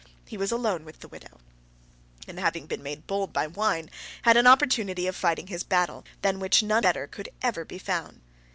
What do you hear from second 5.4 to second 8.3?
his battle, than which none better could ever be found.